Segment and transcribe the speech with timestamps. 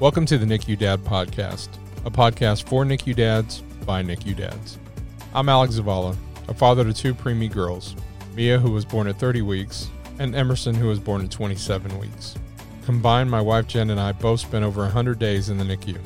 [0.00, 1.70] Welcome to the NICU Dad Podcast,
[2.04, 4.78] a podcast for NICU dads by NICU dads.
[5.34, 7.96] I'm Alex Zavala, a father to two preemie girls,
[8.36, 9.90] Mia, who was born at 30 weeks,
[10.20, 12.36] and Emerson, who was born at 27 weeks.
[12.84, 15.98] Combined, my wife Jen and I both spent over 100 days in the NICU.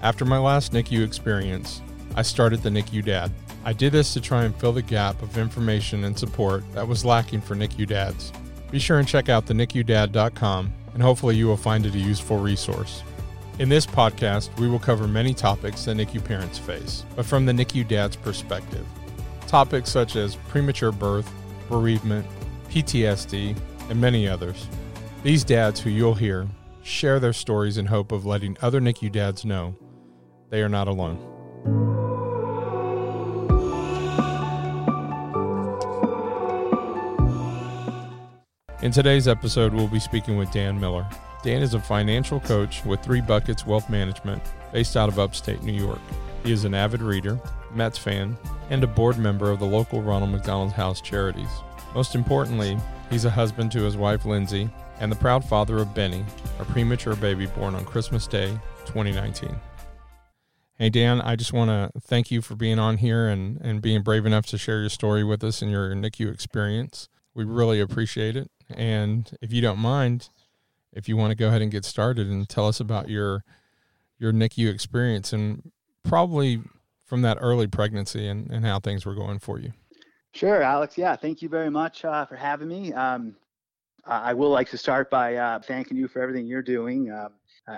[0.00, 1.82] After my last NICU experience,
[2.14, 3.32] I started the NICU Dad.
[3.64, 7.04] I did this to try and fill the gap of information and support that was
[7.04, 8.32] lacking for NICU dads.
[8.70, 12.38] Be sure and check out the NICUDad.com, and hopefully you will find it a useful
[12.38, 13.02] resource.
[13.60, 17.52] In this podcast, we will cover many topics that NICU parents face, but from the
[17.52, 18.86] NICU dad's perspective.
[19.46, 21.30] Topics such as premature birth,
[21.68, 22.24] bereavement,
[22.70, 23.54] PTSD,
[23.90, 24.66] and many others.
[25.22, 26.48] These dads who you'll hear
[26.82, 29.76] share their stories in hope of letting other NICU dads know
[30.48, 31.18] they are not alone.
[38.82, 41.06] In today's episode, we'll be speaking with Dan Miller.
[41.42, 45.72] Dan is a financial coach with Three Buckets Wealth Management based out of upstate New
[45.72, 46.00] York.
[46.44, 47.40] He is an avid reader,
[47.74, 48.36] Mets fan,
[48.68, 51.48] and a board member of the local Ronald McDonald House Charities.
[51.94, 52.76] Most importantly,
[53.08, 54.68] he's a husband to his wife Lindsay
[55.00, 56.24] and the proud father of Benny,
[56.58, 58.48] a premature baby born on Christmas Day
[58.84, 59.58] 2019.
[60.74, 64.02] Hey, Dan, I just want to thank you for being on here and, and being
[64.02, 67.08] brave enough to share your story with us and your NICU experience.
[67.34, 68.50] We really appreciate it.
[68.70, 70.28] And if you don't mind,
[70.92, 73.44] if you want to go ahead and get started and tell us about your
[74.18, 75.70] your NICU experience and
[76.02, 76.60] probably
[77.06, 79.72] from that early pregnancy and, and how things were going for you.
[80.32, 80.96] Sure, Alex.
[80.96, 82.92] Yeah, thank you very much uh, for having me.
[82.92, 83.34] Um,
[84.06, 87.10] I will like to start by uh, thanking you for everything you're doing.
[87.10, 87.28] Uh,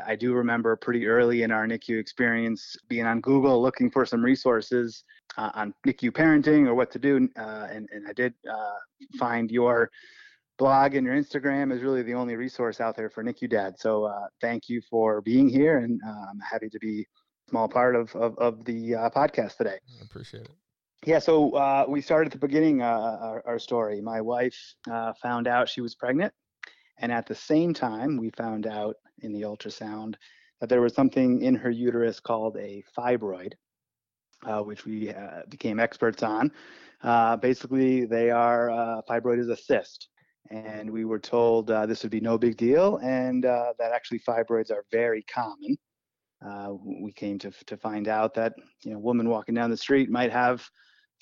[0.07, 4.25] I do remember pretty early in our NICU experience being on Google looking for some
[4.25, 5.05] resources
[5.37, 8.75] uh, on NICU parenting or what to do, uh, and, and I did uh,
[9.19, 9.91] find your
[10.58, 13.79] blog and your Instagram is really the only resource out there for NICU Dad.
[13.79, 17.07] So uh, thank you for being here, and uh, I'm happy to be
[17.46, 19.79] a small part of of, of the uh, podcast today.
[20.01, 20.51] I appreciate it.
[21.05, 24.01] Yeah, so uh, we started at the beginning uh, our, our, story.
[24.01, 24.57] My wife
[24.89, 26.33] uh, found out she was pregnant,
[26.98, 30.14] and at the same time, we found out in the ultrasound
[30.61, 33.55] that there was something in her uterus called a fibroid,
[34.64, 35.12] which we
[35.48, 36.52] became experts on.
[37.41, 40.08] basically, they are fibroid is a cyst
[40.51, 44.19] and we were told uh, this would be no big deal and uh, that actually
[44.19, 45.77] fibroids are very common.
[46.45, 50.11] Uh, we came to, to find out that you know, woman walking down the street
[50.11, 50.69] might have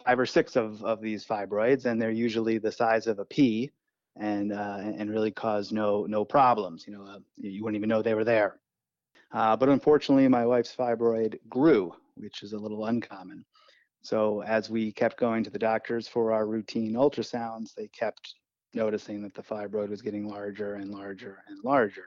[0.05, 3.71] five or six of, of these fibroids, and they're usually the size of a pea,
[4.19, 6.85] and uh, and really cause no no problems.
[6.87, 8.57] You know, uh, you wouldn't even know they were there.
[9.33, 13.45] Uh, but unfortunately, my wife's fibroid grew, which is a little uncommon.
[14.03, 18.35] So as we kept going to the doctors for our routine ultrasounds, they kept
[18.75, 22.07] noticing that the fibroid was getting larger and larger and larger.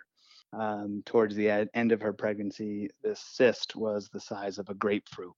[0.54, 4.76] Um, towards the ed- end of her pregnancy, this cyst was the size of a
[4.76, 5.34] grapefruit.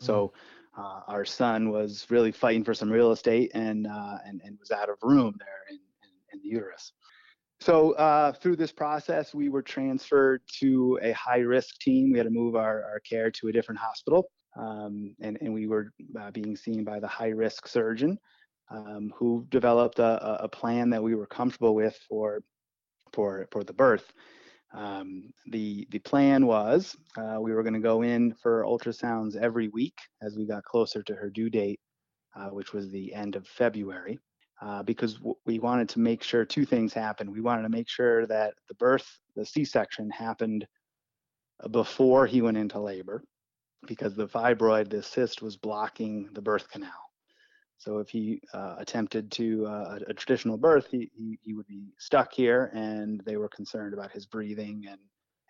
[0.00, 0.32] So
[0.78, 0.82] mm.
[0.82, 4.70] uh, our son was really fighting for some real estate and uh, and, and was
[4.70, 6.92] out of room there in, in, in the uterus.
[7.60, 12.10] So uh, through this process, we were transferred to a high risk team.
[12.12, 14.30] We had to move our, our care to a different hospital.
[14.58, 18.18] Um, and, and we were uh, being seen by the high risk surgeon
[18.70, 22.40] um, who developed a, a, plan that we were comfortable with for
[23.12, 24.12] for for the birth.
[24.72, 29.68] Um, the the plan was uh, we were going to go in for ultrasounds every
[29.68, 31.80] week as we got closer to her due date,
[32.36, 34.20] uh, which was the end of February,
[34.62, 37.30] uh, because w- we wanted to make sure two things happened.
[37.30, 40.66] We wanted to make sure that the birth, the C-section, happened
[41.72, 43.24] before he went into labor,
[43.88, 47.09] because the fibroid, the cyst, was blocking the birth canal.
[47.80, 51.94] So if he uh, attempted to uh, a, traditional birth, he, he, he would be
[51.98, 55.00] stuck here, and they were concerned about his breathing and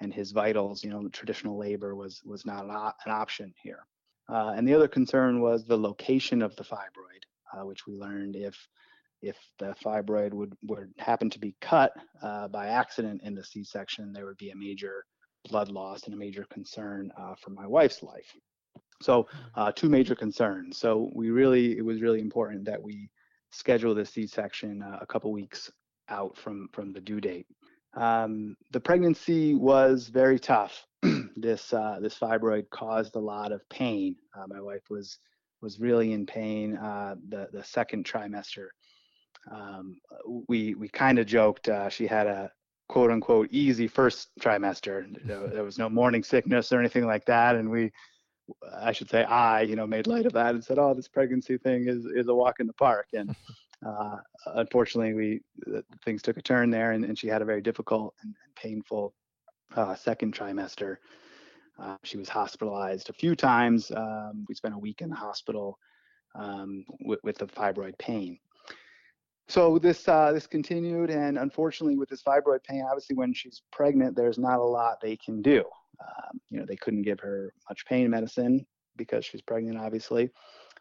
[0.01, 0.85] and his vitals.
[0.85, 3.85] You know, traditional labor was was not an, op- an option here.
[4.29, 8.37] Uh, and the other concern was the location of the fibroid, uh, which we learned
[8.37, 8.57] if
[9.23, 14.13] if the fibroid would would happen to be cut uh, by accident in the C-section,
[14.13, 15.05] there would be a major
[15.49, 18.37] blood loss and a major concern uh, for my wife's life.
[19.01, 20.79] So uh, two major concerns.
[20.79, 23.11] So we really, it was really important that we
[23.51, 25.71] schedule the C-section uh, a couple weeks
[26.09, 27.47] out from from the due date.
[27.95, 30.87] Um, the pregnancy was very tough.
[31.37, 34.17] this uh, this fibroid caused a lot of pain.
[34.37, 35.19] Uh, my wife was
[35.61, 38.69] was really in pain uh, the the second trimester.
[39.51, 39.97] Um,
[40.49, 42.51] we we kind of joked uh, she had a
[42.89, 45.07] quote unquote easy first trimester.
[45.25, 47.91] There was no morning sickness or anything like that, and we
[48.81, 51.59] I should say I, you know, made light of that and said, "Oh, this pregnancy
[51.59, 53.35] thing is is a walk in the park." And
[53.87, 54.17] uh,
[54.47, 58.35] unfortunately, we things took a turn there, and, and she had a very difficult and,
[58.57, 59.15] painful
[59.77, 60.97] uh, second trimester.
[61.79, 63.91] Uh, she was hospitalized a few times.
[63.91, 65.79] Um, we spent a week in the hospital
[66.35, 68.39] um, with, with the fibroid pain.
[69.49, 74.15] So this uh, this continued, and unfortunately, with this fibroid pain, obviously, when she's pregnant,
[74.15, 75.65] there's not a lot they can do.
[76.01, 78.67] Um, you know, they couldn't give her much pain medicine
[78.97, 80.31] because she's pregnant, obviously,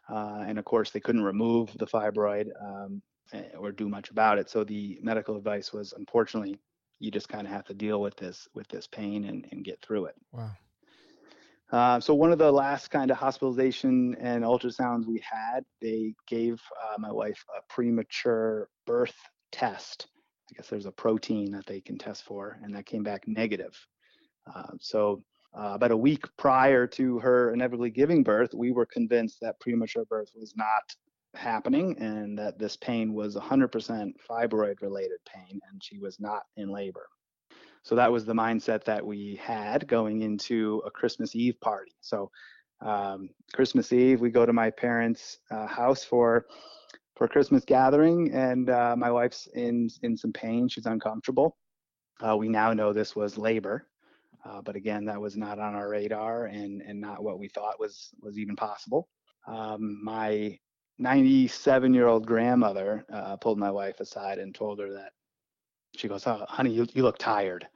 [0.08, 3.02] uh, and of course, they couldn't remove the fibroid um,
[3.32, 4.50] eh, or do much about it.
[4.50, 6.58] So the medical advice was, unfortunately,
[6.98, 9.80] you just kind of have to deal with this with this pain and, and get
[9.82, 10.16] through it.
[10.32, 10.50] Wow.
[11.72, 16.60] Uh, so one of the last kind of hospitalization and ultrasounds we had, they gave
[16.82, 19.14] uh, my wife a premature birth
[19.52, 20.08] test.
[20.50, 23.78] I guess there's a protein that they can test for, and that came back negative.
[24.54, 25.22] Uh, so
[25.58, 30.04] uh, about a week prior to her inevitably giving birth, we were convinced that premature
[30.04, 30.94] birth was not
[31.34, 36.70] happening and that this pain was 100% fibroid related pain and she was not in
[36.70, 37.06] labor.
[37.82, 41.92] So that was the mindset that we had going into a Christmas Eve party.
[42.00, 42.30] So
[42.82, 46.46] um, Christmas Eve, we go to my parents' uh, house for
[47.16, 50.68] for Christmas gathering, and uh, my wife's in in some pain.
[50.68, 51.58] She's uncomfortable.
[52.26, 53.86] Uh, we now know this was labor,
[54.44, 57.80] uh, but again, that was not on our radar and and not what we thought
[57.80, 59.08] was was even possible.
[59.46, 60.58] Um, my
[60.98, 65.12] 97 year old grandmother uh, pulled my wife aside and told her that
[65.96, 67.66] she goes, "Oh, honey, you, you look tired."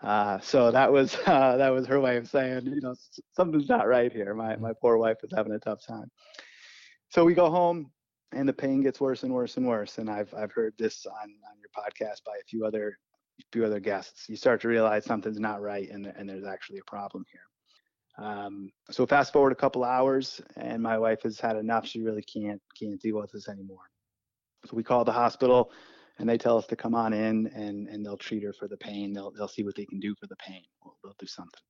[0.00, 2.94] Uh, so that was uh, that was her way of saying, you know,
[3.32, 4.34] something's not right here.
[4.34, 6.10] My my poor wife is having a tough time.
[7.10, 7.90] So we go home,
[8.32, 9.98] and the pain gets worse and worse and worse.
[9.98, 12.98] And I've I've heard this on on your podcast by a few other
[13.52, 14.28] few other guests.
[14.28, 18.26] You start to realize something's not right, and and there's actually a problem here.
[18.26, 21.86] Um, so fast forward a couple hours, and my wife has had enough.
[21.86, 23.90] She really can't can't deal with this anymore.
[24.66, 25.70] So we call the hospital
[26.18, 28.76] and they tell us to come on in and and they'll treat her for the
[28.76, 29.12] pain.
[29.12, 30.62] They'll they'll see what they can do for the pain.
[30.82, 31.60] They'll, they'll do something.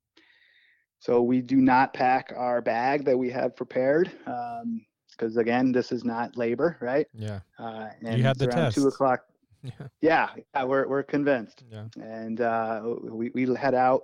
[1.01, 5.93] So we do not pack our bag that we have prepared because um, again, this
[5.93, 7.07] is not labor, right?
[7.15, 7.41] Yeah.
[7.59, 8.77] Uh, and you had the test.
[8.77, 9.21] Two o'clock.
[9.63, 9.71] Yeah.
[10.01, 10.29] yeah.
[10.55, 11.65] yeah, we're we're convinced.
[11.71, 11.87] Yeah.
[12.01, 14.03] And uh, we we head out.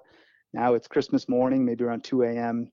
[0.53, 2.71] Now it's Christmas morning, maybe around 2 a.m.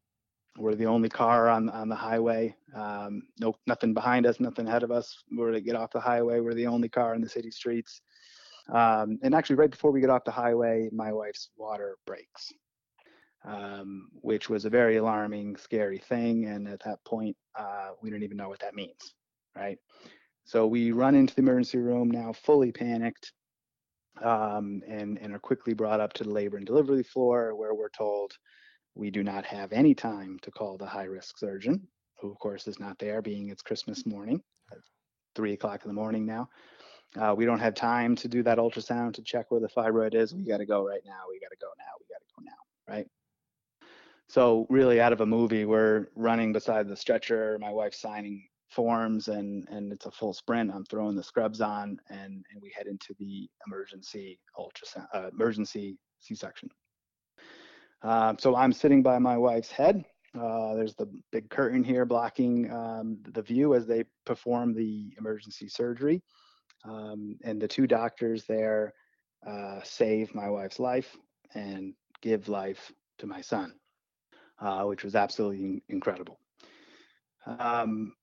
[0.57, 2.56] We're the only car on on the highway.
[2.75, 5.24] Um, no, nothing behind us, nothing ahead of us.
[5.31, 6.39] We're to get off the highway.
[6.39, 8.01] We're the only car in the city streets.
[8.72, 12.51] Um, and actually, right before we get off the highway, my wife's water breaks,
[13.45, 16.45] um, which was a very alarming, scary thing.
[16.45, 19.16] And at that point, uh, we don't even know what that means,
[19.56, 19.77] right?
[20.46, 23.32] So we run into the emergency room now, fully panicked,
[24.22, 27.90] um, and and are quickly brought up to the labor and delivery floor, where we're
[27.90, 28.34] told
[28.96, 31.88] we do not have any time to call the high risk surgeon,
[32.20, 34.42] who, of course, is not there, being it's Christmas morning,
[35.36, 36.50] three o'clock in the morning now.
[37.20, 40.34] Uh, we don't have time to do that ultrasound to check where the fibroid is.
[40.34, 41.24] We got to go right now.
[41.30, 41.92] We got to go now.
[42.00, 43.08] We got to go now, right?
[44.30, 47.58] So, really, out of a movie, we're running beside the stretcher.
[47.60, 50.72] My wife's signing forms, and and it's a full sprint.
[50.74, 55.98] I'm throwing the scrubs on, and and we head into the emergency ultrasound, uh, emergency
[56.20, 56.70] C-section.
[58.04, 60.04] Um, so I'm sitting by my wife's head.
[60.40, 65.68] Uh, there's the big curtain here blocking um, the view as they perform the emergency
[65.68, 66.22] surgery.
[66.84, 68.94] Um, and the two doctors there
[69.46, 71.16] uh, save my wife's life
[71.54, 73.74] and give life to my son,
[74.60, 76.40] uh, which was absolutely incredible.
[77.46, 78.13] Um,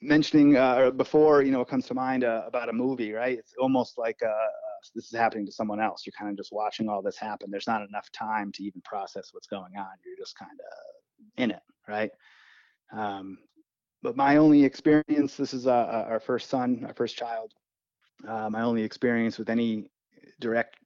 [0.00, 3.38] mentioning uh, before, you know, it comes to mind uh, about a movie, right?
[3.38, 4.34] It's almost like a,
[4.94, 6.04] this is happening to someone else.
[6.06, 7.50] You're kind of just watching all this happen.
[7.50, 9.88] There's not enough time to even process what's going on.
[10.04, 12.10] You're just kind of in it, right?
[12.92, 13.38] Um,
[14.02, 17.52] but my only experience, this is uh, uh, our first son, our first child.
[18.26, 19.90] Uh, my only experience with any
[20.40, 20.76] direct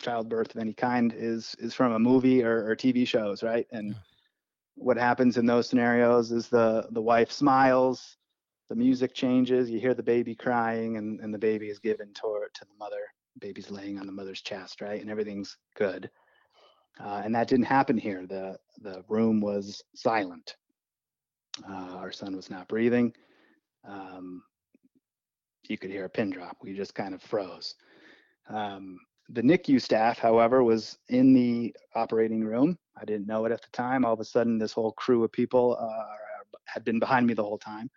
[0.00, 3.66] childbirth of any kind is is from a movie or, or TV shows, right?
[3.72, 3.94] And
[4.76, 8.16] what happens in those scenarios is the the wife smiles,
[8.68, 12.46] the music changes, you hear the baby crying, and, and the baby is given to,
[12.54, 13.02] to the mother
[13.38, 15.00] baby's laying on the mother's chest, right?
[15.00, 16.10] And everything's good.
[16.98, 18.26] Uh, and that didn't happen here.
[18.26, 20.56] The the room was silent.
[21.68, 23.12] Uh, our son was not breathing.
[23.86, 24.42] Um,
[25.68, 26.56] you could hear a pin drop.
[26.62, 27.74] We just kind of froze.
[28.48, 32.78] Um, the NICU staff, however, was in the operating room.
[33.00, 34.04] I didn't know it at the time.
[34.04, 36.14] All of a sudden, this whole crew of people uh,
[36.66, 37.90] had been behind me the whole time.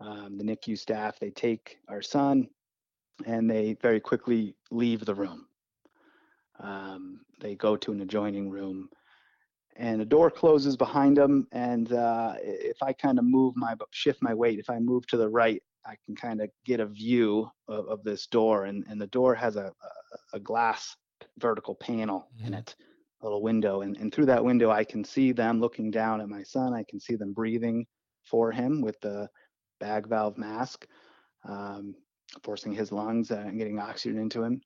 [0.00, 2.48] Um, the NICU staff, they take our son,
[3.24, 5.46] and they very quickly leave the room.
[6.60, 8.88] Um, they go to an adjoining room,
[9.76, 11.46] and the door closes behind them.
[11.52, 15.16] And uh, if I kind of move my shift my weight, if I move to
[15.16, 18.64] the right, I can kind of get a view of, of this door.
[18.64, 19.72] And, and the door has a,
[20.32, 20.96] a, a glass
[21.38, 22.48] vertical panel mm-hmm.
[22.48, 22.74] in it,
[23.20, 23.82] a little window.
[23.82, 26.74] And, and through that window, I can see them looking down at my son.
[26.74, 27.86] I can see them breathing
[28.24, 29.28] for him with the
[29.80, 30.86] bag valve mask,
[31.48, 31.94] um,
[32.42, 34.60] forcing his lungs and getting oxygen into him.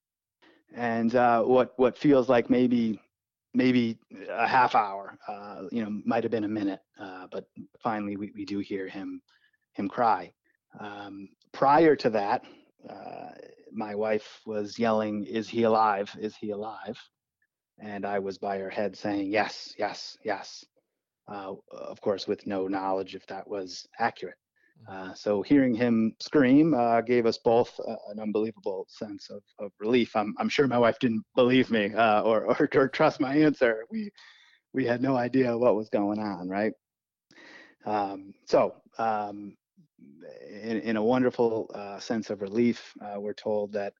[0.75, 3.01] And uh, what what feels like maybe
[3.55, 3.99] maybe
[4.31, 7.47] a half hour, uh, you know, might have been a minute, uh, but
[7.83, 9.21] finally we, we do hear him
[9.73, 10.33] him cry.
[10.79, 12.45] Um, prior to that,
[12.89, 13.31] uh,
[13.73, 16.15] my wife was yelling, "Is he alive?
[16.19, 16.99] Is he alive?"
[17.79, 20.65] And I was by her head saying, "Yes, yes, yes."
[21.29, 24.39] Uh, of course, with no knowledge if that was accurate.
[24.87, 29.71] Uh, so hearing him scream uh, gave us both uh, an unbelievable sense of, of
[29.81, 30.15] relief.
[30.17, 33.85] I'm, I'm sure my wife didn't believe me uh, or, or, or trust my answer.
[33.91, 34.11] We
[34.73, 36.73] we had no idea what was going on, right?
[37.85, 39.57] Um, so um,
[40.49, 43.93] in, in, a wonderful uh, sense of relief, uh, we're told that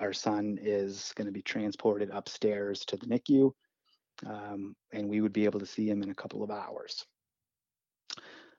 [0.00, 3.52] our son is going to be transported upstairs to the NICU,
[4.26, 7.06] um, and we would be able to see him in a couple of hours.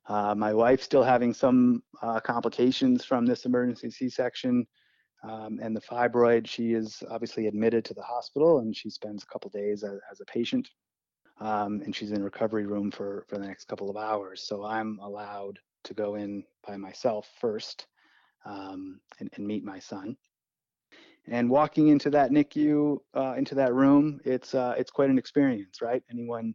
[0.08, 4.66] Uh, my wife still having some uh, complications from this emergency C-section
[5.24, 6.48] um, and the fibroid.
[6.48, 10.22] She is obviously admitted to the hospital and she spends a couple days as, as
[10.22, 10.70] a patient.
[11.42, 14.44] Um, and she's in recovery room for, for the next couple of hours.
[14.48, 17.88] So I'm allowed to go in by myself first
[18.46, 20.15] um, and, and, meet my son.
[21.27, 25.82] And walking into that NICU, uh, into that room, it's uh, it's quite an experience,
[25.82, 26.04] right?
[26.12, 26.54] Anyone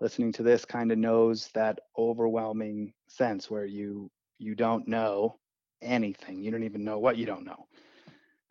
[0.00, 5.38] listening to this kind of knows that overwhelming sense where you you don't know
[5.82, 7.66] anything you don't even know what you don't know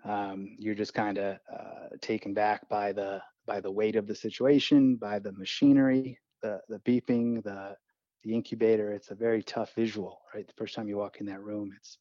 [0.05, 4.15] um, you're just kind of uh, taken back by the by the weight of the
[4.15, 7.75] situation by the machinery the the beeping the
[8.23, 10.47] the incubator it's a very tough visual right?
[10.47, 11.97] The first time you walk in that room it's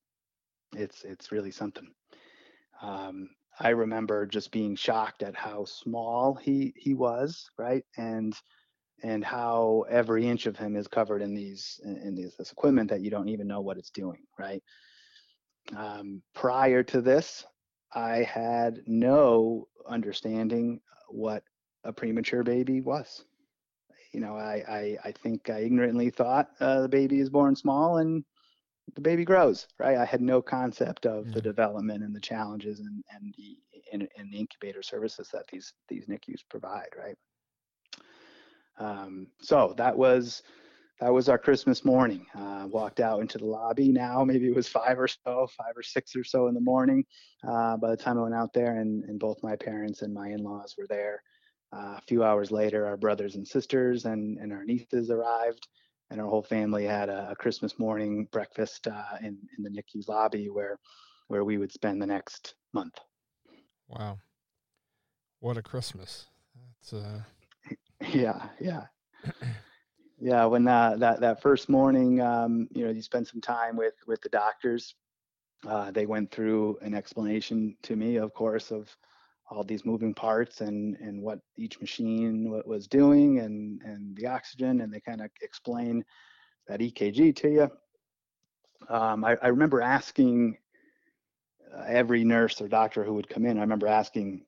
[0.77, 1.89] it's it's really something.
[2.83, 3.29] Um,
[3.61, 7.85] i remember just being shocked at how small he he was right?
[7.97, 8.35] And
[9.03, 13.01] and how every inch of him is covered in these in these, this equipment that
[13.03, 14.63] you don't even know what it's doing right?
[15.77, 17.45] Um, prior to this
[17.95, 21.43] i had no understanding what
[21.85, 23.25] a premature baby was
[24.13, 27.99] you know i i, I think i ignorantly thought uh, the baby is born small
[27.99, 28.25] and
[28.95, 31.35] the baby grows right i had no concept of yeah.
[31.35, 33.59] the development and the challenges and and the
[33.93, 37.17] and, and the incubator services that these these nicus provide right
[38.79, 40.43] um, so that was
[41.01, 42.27] that was our Christmas morning.
[42.33, 43.89] Uh, walked out into the lobby.
[43.89, 47.05] Now maybe it was five or so, five or six or so in the morning.
[47.47, 50.29] Uh, by the time I went out there, and, and both my parents and my
[50.29, 51.23] in-laws were there.
[51.75, 55.69] Uh, a few hours later, our brothers and sisters and, and our nieces arrived,
[56.11, 60.09] and our whole family had a, a Christmas morning breakfast uh, in in the NICU's
[60.09, 60.79] lobby where
[61.29, 62.99] where we would spend the next month.
[63.89, 64.19] Wow,
[65.41, 66.27] what a Christmas!
[66.55, 67.21] That's uh
[68.13, 68.87] yeah, yeah.
[70.21, 73.95] yeah, when that that that first morning, um, you know, you spend some time with
[74.07, 74.95] with the doctors.
[75.67, 78.95] Uh, they went through an explanation to me, of course, of
[79.53, 84.81] all these moving parts and and what each machine was doing and and the oxygen,
[84.81, 86.05] and they kind of explain
[86.69, 87.71] that EKG to you.
[88.89, 90.59] Um, I, I, remember asking
[91.73, 93.59] uh, every nurse or doctor who would come in.
[93.59, 94.45] I remember asking,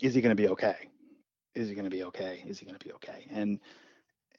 [0.00, 0.90] "Is he going to be okay?"
[1.54, 2.42] is he going to be okay?
[2.46, 3.26] Is he going to be okay?
[3.30, 3.58] And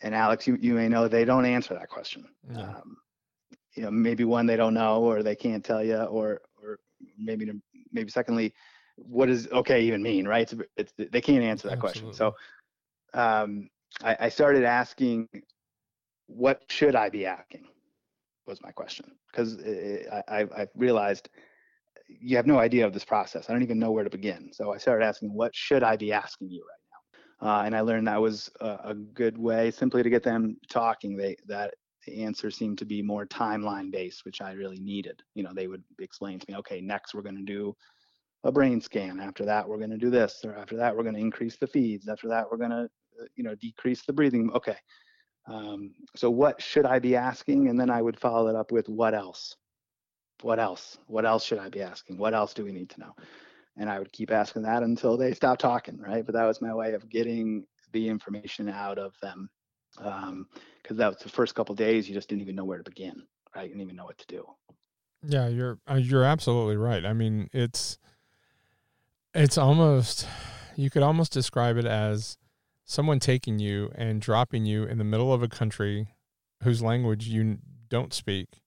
[0.02, 2.26] and Alex, you, you may know they don't answer that question.
[2.56, 2.98] Um,
[3.76, 6.80] you know, maybe one they don't know or they can't tell you, or or
[7.18, 7.52] maybe
[7.92, 8.54] maybe secondly,
[9.08, 10.28] what does okay even mean?
[10.28, 10.52] Right?
[10.52, 12.14] It's, it's they can't answer that Absolutely.
[12.14, 12.34] question.
[13.14, 13.70] So um,
[14.04, 15.28] I, I started asking,
[16.28, 17.68] what should I be asking?
[18.48, 19.60] Was my question because
[20.28, 21.30] I, I realized
[22.08, 23.50] you have no idea of this process.
[23.50, 24.50] I don't even know where to begin.
[24.52, 26.92] So I started asking, what should I be asking you right now?
[27.42, 31.18] uh, and I learned that was a, a, good way simply to get them talking.
[31.18, 31.74] They that
[32.06, 35.22] the answer seemed to be more timeline based, which I really needed.
[35.34, 37.76] You know, they would explain to me, okay, next we're going to do
[38.44, 39.20] a brain scan.
[39.20, 41.68] After that, we're going to do this, or after that, we're going to increase the
[41.68, 42.08] feeds.
[42.08, 42.90] After that, we're going to,
[43.22, 44.52] uh, you know, decrease the breathing.
[44.54, 44.78] Okay.
[45.48, 47.68] Um, so what should I be asking?
[47.70, 49.56] And then I would follow it up with what else?
[50.42, 50.98] What else?
[51.08, 52.18] What else should I be asking?
[52.18, 53.16] What else do we need to know?
[53.78, 56.26] and I would keep asking that until they stopped talking, right?
[56.26, 59.50] But that was my way of getting the information out of them,
[59.98, 60.48] because um,
[60.90, 62.08] that was the first couple days.
[62.08, 63.24] You just didn't even know where to begin,
[63.56, 63.64] right?
[63.64, 64.46] You didn't even know what to do.
[65.24, 67.06] Yeah, you're uh, you're absolutely right.
[67.06, 67.98] I mean, it's
[69.34, 70.28] it's almost
[70.76, 72.38] you could almost describe it as
[72.86, 76.08] someone taking you and dropping you in the middle of a country
[76.64, 77.58] whose language you
[77.90, 78.62] don't speak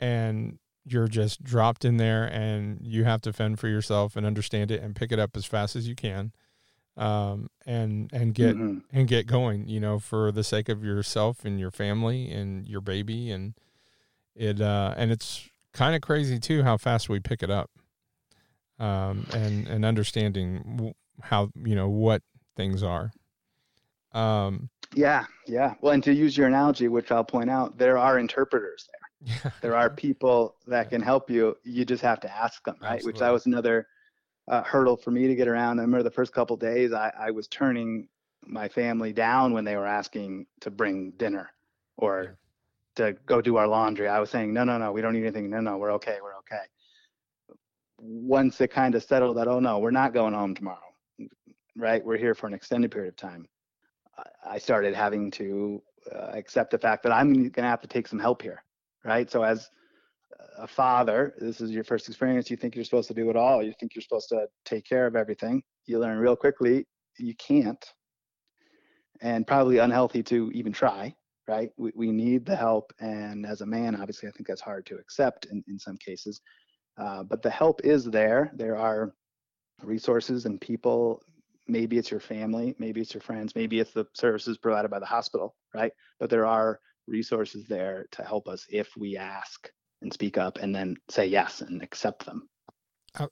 [0.00, 4.70] and you're just dropped in there and you have to fend for yourself and understand
[4.70, 6.32] it and pick it up as fast as you can
[6.96, 8.78] um, and and get mm-hmm.
[8.92, 12.80] and get going you know for the sake of yourself and your family and your
[12.80, 13.54] baby and
[14.34, 17.70] it uh, and it's kind of crazy too how fast we pick it up
[18.78, 22.22] um, and and understanding how you know what
[22.56, 23.10] things are
[24.12, 28.18] um, yeah yeah well and to use your analogy which i'll point out there are
[28.18, 29.50] interpreters there yeah.
[29.60, 31.56] there are people that can help you.
[31.64, 32.94] You just have to ask them, right?
[32.94, 33.12] Absolutely.
[33.12, 33.86] Which that was another
[34.46, 35.78] uh, hurdle for me to get around.
[35.78, 38.08] I remember the first couple days, I, I was turning
[38.46, 41.50] my family down when they were asking to bring dinner
[41.96, 42.38] or
[42.98, 43.04] yeah.
[43.04, 44.08] to go do our laundry.
[44.08, 45.50] I was saying, no, no, no, we don't need anything.
[45.50, 46.18] No, no, we're okay.
[46.22, 46.64] We're okay.
[47.98, 50.78] Once it kind of settled that, oh no, we're not going home tomorrow,
[51.76, 52.04] right?
[52.04, 53.46] We're here for an extended period of time.
[54.44, 55.82] I started having to
[56.14, 58.62] uh, accept the fact that I'm going to have to take some help here
[59.04, 59.30] right?
[59.30, 59.70] So as
[60.58, 62.50] a father, this is your first experience.
[62.50, 63.62] You think you're supposed to do it all.
[63.62, 65.62] You think you're supposed to take care of everything.
[65.86, 66.86] You learn real quickly
[67.20, 67.84] you can't,
[69.22, 71.14] and probably unhealthy to even try.
[71.48, 71.70] Right?
[71.78, 74.96] We we need the help, and as a man, obviously, I think that's hard to
[74.96, 76.40] accept in in some cases.
[76.98, 78.50] Uh, but the help is there.
[78.54, 79.14] There are
[79.82, 81.22] resources and people.
[81.66, 85.06] Maybe it's your family, maybe it's your friends, maybe it's the services provided by the
[85.06, 85.92] hospital, right?
[86.18, 90.74] But there are resources there to help us if we ask and speak up and
[90.74, 92.48] then say yes and accept them.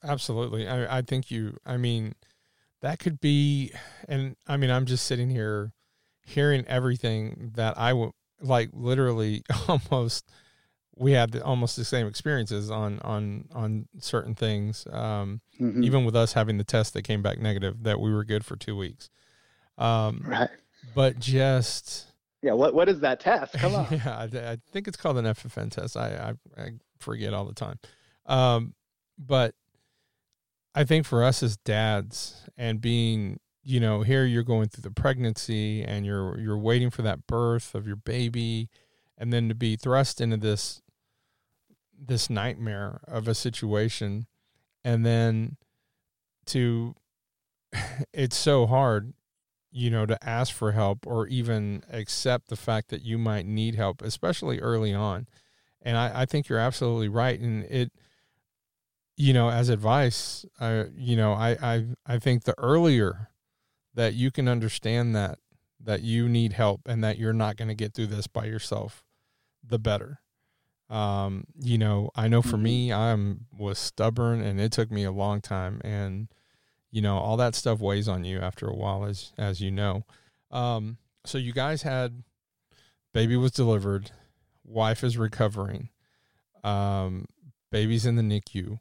[0.03, 0.69] Absolutely.
[0.69, 2.15] I, I think you, I mean,
[2.83, 3.73] that could be,
[4.09, 5.73] and I mean, I'm just sitting here
[6.23, 10.31] hearing everything that I would like literally almost,
[10.99, 14.87] we had almost the same experiences on, on, on certain things.
[14.91, 15.85] Um, mm-hmm.
[15.85, 18.57] even with us having the test that came back negative that we were good for
[18.57, 19.11] two weeks.
[19.79, 20.51] Um, right.
[20.95, 22.07] But just,
[22.43, 23.55] yeah, what what is that test?
[23.55, 23.87] Come on.
[23.91, 25.97] yeah, I, I, think it's called an FFN test.
[25.97, 27.79] I I, I forget all the time,
[28.25, 28.75] um,
[29.19, 29.55] but
[30.75, 34.91] I think for us as dads and being, you know, here you're going through the
[34.91, 38.69] pregnancy and you're you're waiting for that birth of your baby,
[39.19, 40.83] and then to be thrust into this
[41.99, 44.27] this nightmare of a situation,
[44.85, 45.57] and then
[46.47, 46.95] to
[48.13, 49.13] it's so hard
[49.77, 53.75] you know, to ask for help or even accept the fact that you might need
[53.75, 55.27] help, especially early on.
[55.83, 57.39] And I, I think you're absolutely right.
[57.39, 57.93] And it,
[59.19, 63.29] you know, as advice, i you know, I, I, I think the earlier
[63.93, 65.41] that you can understand that,
[65.79, 69.05] that you need help and that you're not going to get through this by yourself,
[69.63, 70.21] the better.
[70.89, 73.01] Um, you know, I know for me, mm-hmm.
[73.01, 76.29] I'm was stubborn and it took me a long time and,
[76.97, 80.05] you know all that stuff weighs on you after a while as as you know.
[80.51, 80.97] Um,
[81.27, 82.23] so you guys had
[83.13, 84.13] baby was delivered
[84.65, 85.91] wife is recovering
[86.65, 87.27] um,
[87.71, 88.79] baby's in the nicu.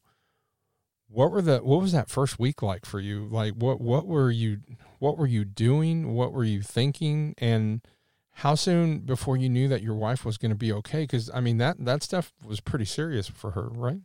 [1.08, 3.28] What were the what was that first week like for you?
[3.30, 4.60] Like what what were you
[5.00, 6.14] what were you doing?
[6.14, 7.36] What were you thinking?
[7.38, 7.82] And
[8.40, 11.40] how soon before you knew that your wife was going to be okay because i
[11.40, 14.00] mean that that stuff was pretty serious for her right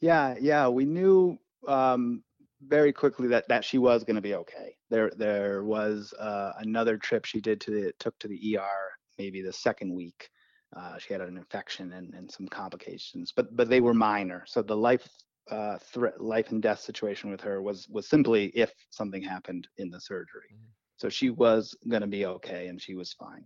[0.00, 2.22] yeah yeah we knew um,
[2.66, 4.76] very quickly that that she was going to be okay.
[4.90, 9.42] There there was uh, another trip she did to the took to the ER maybe
[9.42, 10.28] the second week.
[10.74, 14.44] Uh, she had an infection and, and some complications, but but they were minor.
[14.46, 15.06] So the life
[15.50, 19.90] uh, threat, life and death situation with her was was simply if something happened in
[19.90, 20.54] the surgery.
[20.54, 20.81] Mm-hmm.
[21.02, 23.44] So she was going to be okay, and she was fine.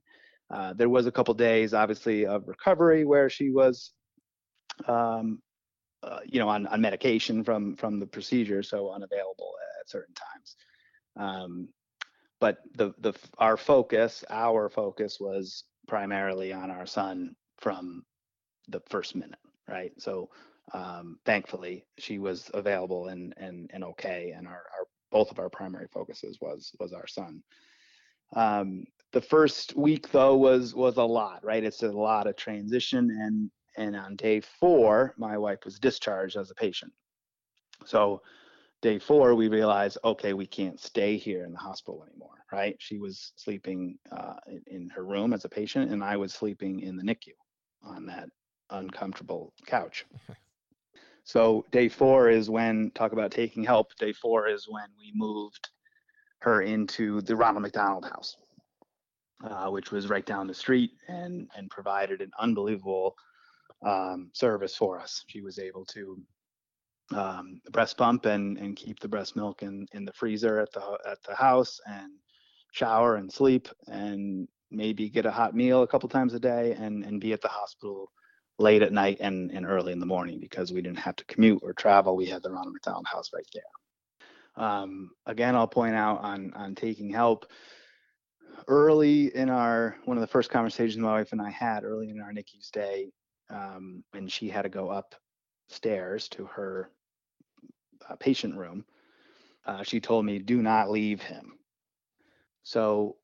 [0.50, 3.92] Uh, there was a couple days, obviously, of recovery where she was
[4.86, 5.40] um,
[6.02, 10.56] uh, you know, on, on medication from from the procedure, so unavailable at certain times.
[11.16, 11.68] Um,
[12.40, 18.04] but the the our focus, our focus was primarily on our son from
[18.68, 19.92] the first minute, right?
[19.98, 20.28] So
[20.74, 25.48] um, thankfully, she was available and and and okay, and our, our both of our
[25.48, 27.42] primary focuses was was our son.
[28.34, 31.64] Um, the first week though was was a lot, right?
[31.64, 36.50] It's a lot of transition and and on day four, my wife was discharged as
[36.50, 36.92] a patient.
[37.84, 38.22] So
[38.80, 42.76] day four, we realized, okay, we can't stay here in the hospital anymore, right?
[42.78, 46.80] She was sleeping uh, in, in her room as a patient, and I was sleeping
[46.80, 47.34] in the NICU
[47.82, 48.28] on that
[48.70, 50.06] uncomfortable couch.
[51.26, 55.68] so day four is when, talk about taking help, day four is when we moved
[56.40, 58.36] her into the Ronald McDonald House.
[59.44, 63.14] Uh, which was right down the street and and provided an unbelievable
[63.84, 65.24] um, service for us.
[65.26, 66.18] She was able to
[67.14, 70.80] um, breast pump and, and keep the breast milk in, in the freezer at the
[71.06, 72.12] at the house and
[72.72, 77.04] shower and sleep and maybe get a hot meal a couple times a day and,
[77.04, 78.10] and be at the hospital
[78.58, 81.60] late at night and, and early in the morning because we didn't have to commute
[81.62, 82.16] or travel.
[82.16, 84.64] We had the Ronald McDonald House right there.
[84.64, 87.46] Um, again, I'll point out on on taking help
[88.68, 92.20] early in our one of the first conversations my wife and I had early in
[92.20, 93.10] our NICU stay,
[93.50, 94.90] um, when she had to go
[95.68, 96.90] upstairs to her
[98.08, 98.84] uh, patient room.
[99.66, 101.58] Uh, she told me, "Do not leave him."
[102.62, 103.16] So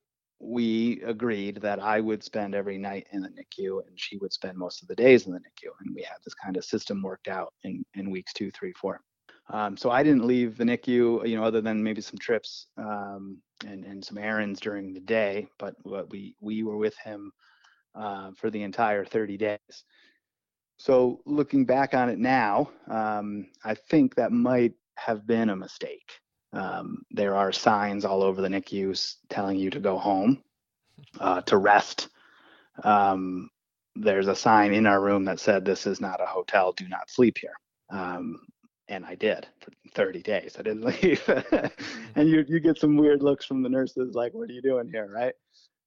[0.42, 4.59] we agreed that I would spend every night in the NICU and she would spend
[4.59, 5.70] most of the days in the NICU.
[5.81, 9.00] And we had this kind of system worked out in, in weeks two, three, four.
[9.50, 13.38] Um, so I didn't leave the NICU, you know, other than maybe some trips um,
[13.64, 15.74] and, and some errands during the day, but
[16.11, 17.31] we, we were with him
[17.94, 19.85] uh, for the entire 30 days.
[20.78, 26.11] So looking back on it now, um, I think that might have been a mistake.
[26.53, 30.43] Um, there are signs all over the NICUs telling you to go home,
[31.19, 32.09] uh, to rest.
[32.85, 33.49] Um,
[33.95, 37.11] there's a sign in our room that said, This is not a hotel, do not
[37.11, 37.55] sleep here.
[37.91, 38.41] Um,
[38.88, 40.57] and I did for 30 days.
[40.59, 41.23] I didn't leave.
[42.17, 44.88] and you, you get some weird looks from the nurses like, What are you doing
[44.91, 45.11] here?
[45.12, 45.35] Right.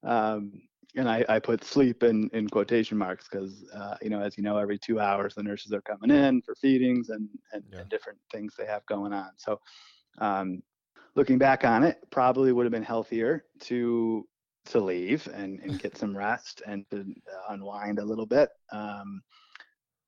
[0.03, 0.61] Um,
[0.97, 4.43] and I, I put sleep in, in quotation marks because, uh, you know, as you
[4.43, 7.79] know, every two hours the nurses are coming in for feedings and, and, yeah.
[7.79, 9.31] and different things they have going on.
[9.35, 9.59] So,
[10.19, 10.61] um,
[11.15, 14.27] looking back on it, probably would have been healthier to
[14.65, 17.05] to leave and, and get some rest and to
[17.49, 18.49] unwind a little bit.
[18.71, 19.21] Um,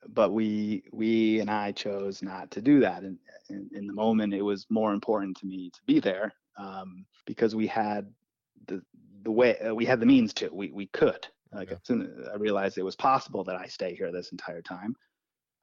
[0.10, 3.04] but we we and I chose not to do that.
[3.04, 3.18] And
[3.50, 7.56] in, in, the moment, it was more important to me to be there um, because
[7.56, 8.08] we had
[8.68, 8.82] the
[9.24, 10.50] the way uh, we had the means to.
[10.50, 11.28] We we could.
[11.54, 11.76] Like yeah.
[11.76, 14.96] as soon as I realized it was possible that I stay here this entire time.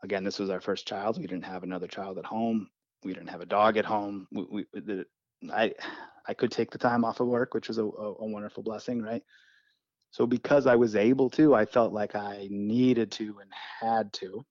[0.02, 1.18] Again, this was our first child.
[1.18, 2.68] We didn't have another child at home
[3.04, 4.26] we didn't have a dog at home.
[4.32, 5.06] We, we the,
[5.52, 5.74] I
[6.26, 9.02] I could take the time off of work, which was a, a, a, wonderful blessing,
[9.02, 9.22] right?
[10.10, 14.44] So because I was able to, I felt like I needed to and had to.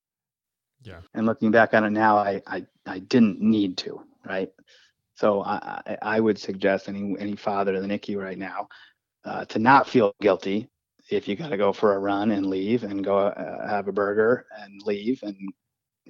[0.83, 0.99] Yeah.
[1.13, 4.51] And looking back on it now, I I, I didn't need to, right?
[5.15, 8.67] So I, I, would suggest any any father in the NICU right now
[9.25, 10.69] uh, to not feel guilty
[11.09, 13.91] if you got to go for a run and leave and go uh, have a
[13.91, 15.37] burger and leave and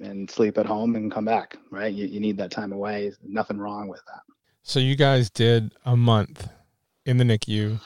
[0.00, 1.92] and sleep at home and come back, right?
[1.92, 3.12] You, you need that time away.
[3.22, 4.22] nothing wrong with that.
[4.62, 6.48] So you guys did a month
[7.04, 7.80] in the NICU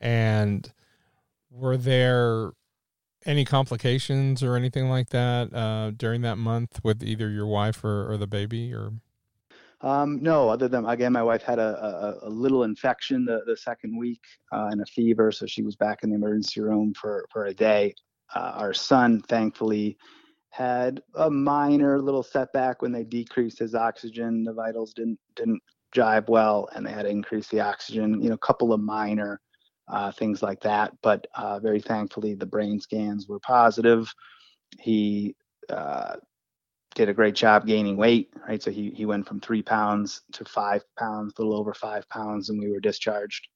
[0.00, 0.70] and
[1.50, 2.52] were there
[3.24, 8.10] any complications or anything like that uh, during that month with either your wife or,
[8.10, 8.92] or the baby or?
[9.82, 13.56] Um, no, other than again, my wife had a, a, a little infection the, the
[13.56, 17.26] second week uh, and a fever, so she was back in the emergency room for
[17.30, 17.94] for a day.
[18.34, 19.98] Uh, our son, thankfully,
[20.56, 24.42] had a minor little setback when they decreased his oxygen.
[24.42, 25.60] The vitals didn't didn't
[25.94, 28.22] jive well, and they had to increase the oxygen.
[28.22, 29.40] You know, a couple of minor
[29.88, 30.92] uh, things like that.
[31.02, 34.12] But uh, very thankfully, the brain scans were positive.
[34.80, 35.36] He
[35.68, 36.16] uh,
[36.94, 38.30] did a great job gaining weight.
[38.48, 42.08] Right, so he he went from three pounds to five pounds, a little over five
[42.08, 43.46] pounds, and we were discharged.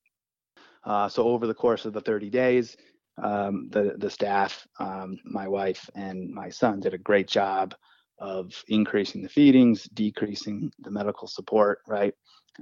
[0.85, 2.77] Uh, so over the course of the 30 days,
[3.23, 7.75] um, the the staff, um, my wife and my son did a great job
[8.19, 12.15] of increasing the feedings, decreasing the medical support, right,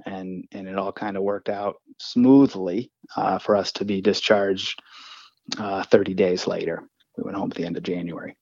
[0.05, 4.81] and and it all kind of worked out smoothly uh, for us to be discharged
[5.57, 6.83] uh, 30 days later.
[7.17, 8.35] We went home at the end of January.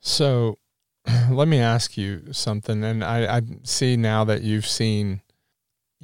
[0.00, 0.58] So,
[1.30, 5.22] let me ask you something, and I, I see now that you've seen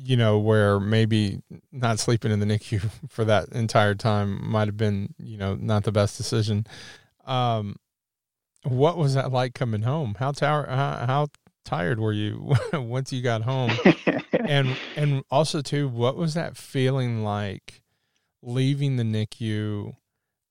[0.05, 4.77] you know, where maybe not sleeping in the NICU for that entire time might have
[4.77, 6.67] been, you know, not the best decision.
[7.25, 7.77] Um,
[8.65, 10.17] what was that like coming home?
[10.19, 11.27] How tower, how, how
[11.65, 13.73] tired were you once you got home?
[14.33, 17.83] and and also too, what was that feeling like
[18.43, 19.95] leaving the NICU,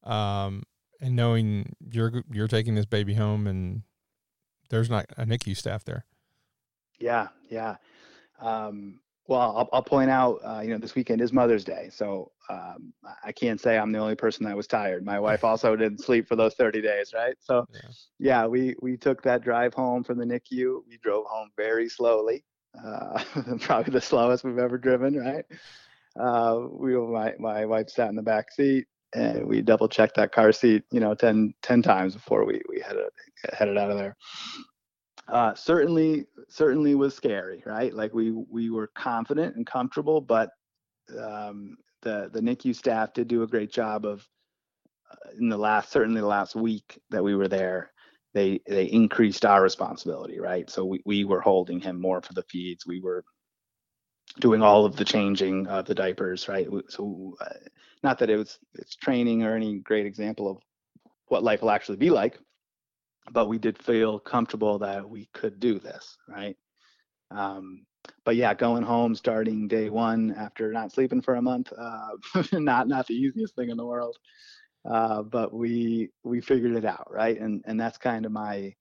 [0.03, 0.63] um,
[0.99, 3.83] and knowing you're you're taking this baby home and
[4.69, 6.05] there's not a NICU staff there?
[6.99, 7.77] Yeah, yeah.
[8.39, 12.31] Um, well, I'll, I'll point out, uh, you know, this weekend is Mother's Day, so
[12.49, 15.05] um, I can't say I'm the only person that was tired.
[15.05, 17.35] My wife also didn't sleep for those 30 days, right?
[17.39, 17.79] So, yeah,
[18.19, 20.81] yeah we we took that drive home from the NICU.
[20.87, 22.43] We drove home very slowly,
[22.83, 23.23] uh,
[23.59, 25.45] probably the slowest we've ever driven, right?
[26.19, 30.31] Uh, we my my wife sat in the back seat, and we double checked that
[30.31, 33.05] car seat, you know, 10, 10 times before we we headed
[33.53, 34.17] headed out of there
[35.31, 37.93] uh, certainly certainly was scary, right?
[37.93, 40.49] Like we we were confident and comfortable, but
[41.17, 44.27] um, the the NICU staff did do a great job of
[45.09, 47.91] uh, in the last certainly the last week that we were there.
[48.33, 50.69] They they increased our responsibility, right?
[50.69, 52.85] So we we were holding him more for the feeds.
[52.85, 53.23] We were
[54.39, 56.67] doing all of the changing of the diapers, right?
[56.89, 57.53] So uh,
[58.03, 60.57] not that it was it's training or any great example of
[61.27, 62.37] what life will actually be like,
[63.31, 66.57] but we did feel comfortable that we could do this, right?
[67.29, 67.85] Um,
[68.25, 72.09] but yeah, going home starting day one after not sleeping for a month, uh,
[72.53, 74.17] not not the easiest thing in the world.
[74.89, 77.39] Uh, but we we figured it out, right?
[77.39, 78.73] And and that's kind of my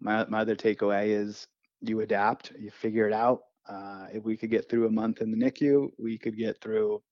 [0.00, 1.48] my my other takeaway is
[1.80, 3.40] you adapt, you figure it out.
[3.68, 7.02] Uh, if we could get through a month in the NICU, we could get through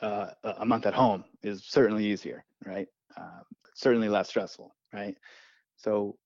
[0.00, 1.24] uh, a month at home.
[1.42, 2.88] Is certainly easier, right?
[3.16, 3.42] Um,
[3.74, 5.16] certainly less stressful, right?
[5.76, 6.16] So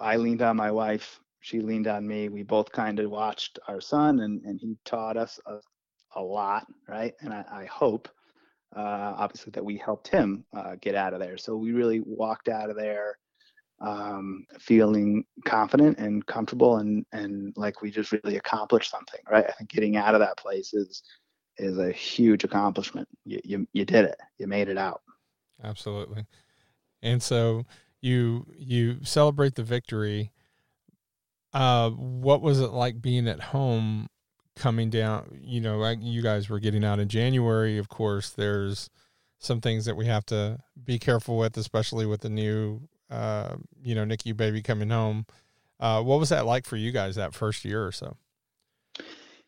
[0.00, 1.20] I leaned on my wife.
[1.40, 2.28] She leaned on me.
[2.28, 5.58] We both kind of watched our son, and and he taught us a,
[6.16, 7.14] a lot, right?
[7.20, 8.08] And I, I hope,
[8.76, 11.38] uh, obviously, that we helped him uh, get out of there.
[11.38, 13.16] So we really walked out of there
[13.80, 19.52] um, feeling confident and comfortable and and like we just really accomplished something right i
[19.52, 21.02] think getting out of that place is
[21.56, 25.00] is a huge accomplishment you you, you did it you made it out
[25.64, 26.26] absolutely
[27.02, 27.64] and so
[28.00, 30.32] you you celebrate the victory
[31.52, 34.08] uh what was it like being at home
[34.56, 38.90] coming down you know you guys were getting out in january of course there's
[39.38, 43.94] some things that we have to be careful with especially with the new uh, you
[43.94, 45.26] know, NICU baby coming home.
[45.78, 48.16] Uh, what was that like for you guys that first year or so?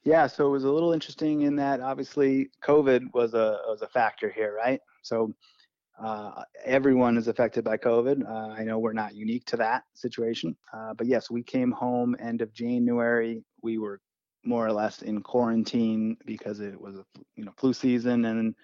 [0.05, 3.87] Yeah, so it was a little interesting in that obviously COVID was a was a
[3.87, 4.81] factor here, right?
[5.03, 5.33] So
[6.01, 8.29] uh, everyone is affected by COVID.
[8.29, 12.17] Uh, I know we're not unique to that situation, uh, but yes, we came home
[12.19, 13.43] end of January.
[13.63, 14.01] We were
[14.45, 17.05] more or less in quarantine because it was a
[17.37, 18.55] you know flu season, and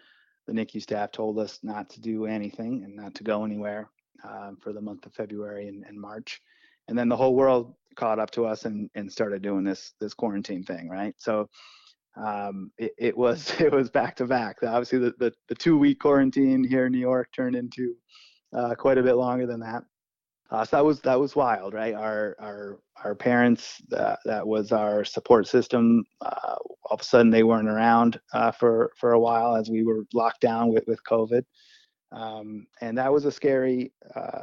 [0.47, 3.91] the NICU staff told us not to do anything and not to go anywhere
[4.25, 6.41] uh, for the month of February and, and, March,
[6.89, 10.15] and then the whole world caught up to us and, and started doing this this
[10.15, 11.15] quarantine thing, right?
[11.19, 11.49] So
[12.17, 14.57] um, it, it, was it was back to back.
[14.63, 17.95] Obviously, the, the, the two week quarantine here in New York turned into
[18.53, 19.83] uh, quite a bit longer than that.
[20.51, 21.95] Uh, so that was that was wild, right?
[21.95, 26.05] Our our our parents that that was our support system.
[26.23, 29.85] Uh, all of a sudden, they weren't around uh, for for a while as we
[29.85, 31.43] were locked down with with COVID
[32.13, 34.43] um, and that was a scary uh,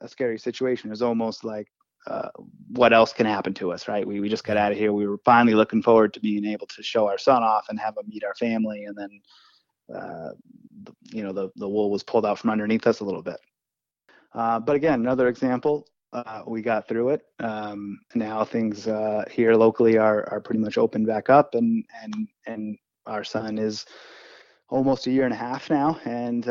[0.00, 0.90] a scary situation.
[0.90, 1.68] It was almost like
[2.06, 2.28] uh,
[2.70, 4.06] what else can happen to us, right?
[4.06, 4.92] We we just got out of here.
[4.92, 7.96] We were finally looking forward to being able to show our son off and have
[7.96, 9.20] him meet our family, and then
[9.94, 10.30] uh,
[11.04, 13.38] you know the the wool was pulled out from underneath us a little bit.
[14.34, 15.86] Uh, but again, another example.
[16.12, 17.22] Uh, we got through it.
[17.40, 22.28] Um, now things uh, here locally are are pretty much open back up, and and
[22.46, 23.86] and our son is
[24.68, 26.46] almost a year and a half now, and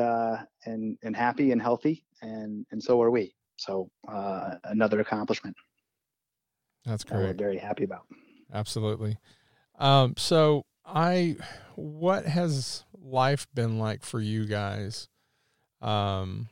[0.65, 3.35] and and happy and healthy, and and so are we.
[3.57, 5.55] So uh, another accomplishment.
[6.85, 7.19] That's great.
[7.19, 8.05] we're very happy about.
[8.53, 9.17] Absolutely.
[9.79, 11.37] Um, so I,
[11.75, 15.07] what has life been like for you guys?
[15.81, 16.49] Um,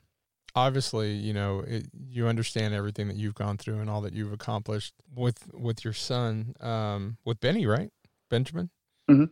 [0.56, 4.34] obviously, you know, it, you understand everything that you've gone through and all that you've
[4.34, 7.92] accomplished with with your son, um, with Benny, right,
[8.30, 8.70] Benjamin?
[9.10, 9.26] Mm-hmm.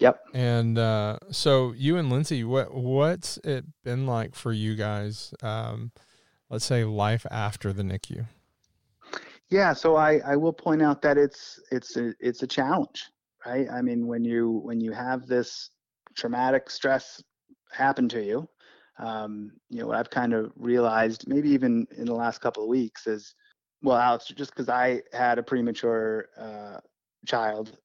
[0.00, 0.20] Yep.
[0.34, 5.32] And uh, so you and Lindsay, what what's it been like for you guys?
[5.42, 5.92] Um,
[6.54, 8.26] let's say life after the NICU.
[9.50, 13.10] Yeah, so I, I will point out that it's it's a, it's a challenge,
[13.44, 13.66] right?
[13.68, 15.70] I mean, when you when you have this
[16.16, 17.20] traumatic stress
[17.72, 18.48] happen to you,
[19.00, 22.68] um, you know what I've kind of realized, maybe even in the last couple of
[22.68, 23.34] weeks, is
[23.82, 26.78] well, Alex, just because I had a premature uh,
[27.26, 27.76] child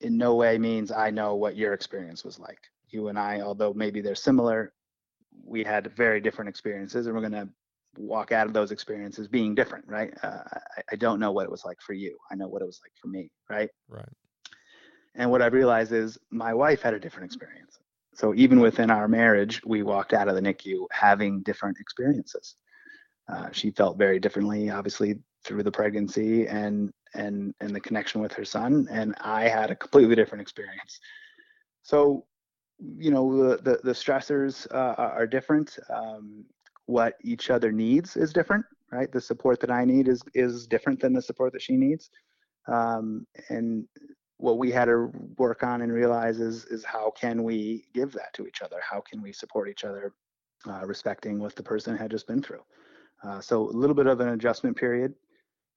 [0.00, 2.58] in no way means I know what your experience was like.
[2.88, 4.72] You and I, although maybe they're similar,
[5.44, 7.48] we had very different experiences, and we're going to
[7.96, 10.12] walk out of those experiences being different, right?
[10.22, 10.42] Uh,
[10.76, 12.16] I, I, don't know what it was like for you.
[12.30, 13.68] I know what it was like for me, right?
[13.88, 14.08] Right.
[15.14, 17.78] And what I realized is my wife had a different experience.
[18.14, 22.56] So even within our marriage, we walked out of the NICU having different experiences.
[23.28, 28.32] Uh, she felt very differently, obviously, through the pregnancy and and and the connection with
[28.32, 31.00] her son and i had a completely different experience
[31.82, 32.24] so
[32.96, 36.44] you know the the, the stressors uh, are different um,
[36.86, 39.10] what each other needs is different right?
[39.10, 42.10] The support that i need is is different than the support that she needs.
[42.68, 43.88] Um, and
[44.36, 48.32] what we had to work on and realize is is how can we give that
[48.34, 48.76] to each other?
[48.88, 50.12] How can we support each other
[50.68, 52.62] uh, respecting what the person had just been through?
[53.24, 55.14] Uh, so a little bit of an adjustment period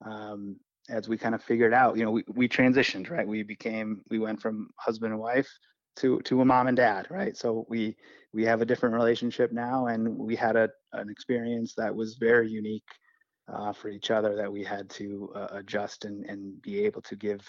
[0.05, 0.57] um,
[0.89, 3.27] as we kind of figured out, you know, we, we transitioned, right?
[3.27, 5.47] We became, we went from husband and wife
[5.97, 7.35] to to a mom and dad, right?
[7.37, 7.95] So we
[8.33, 12.49] we have a different relationship now, and we had a an experience that was very
[12.49, 12.89] unique
[13.47, 17.15] uh, for each other that we had to uh, adjust and and be able to
[17.15, 17.41] give